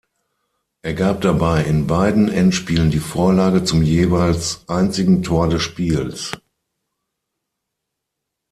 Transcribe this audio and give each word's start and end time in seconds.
Er 0.81 0.95
gab 0.95 1.21
dabei 1.21 1.63
in 1.63 1.85
beiden 1.85 2.27
Endspielen 2.27 2.89
die 2.89 2.97
Vorlage 2.97 3.63
zum 3.65 3.83
jeweils 3.83 4.67
einzigen 4.67 5.21
Tor 5.21 5.47
des 5.47 5.61
Spiels. 5.61 6.31